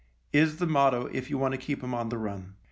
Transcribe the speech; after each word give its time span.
"is 0.41 0.57
the 0.57 0.65
motto 0.65 1.05
if 1.13 1.29
you 1.29 1.37
want 1.37 1.51
to 1.51 1.59
keep 1.59 1.83
'em 1.83 1.93
on 1.93 2.09
the 2.09 2.17
run. 2.17 2.55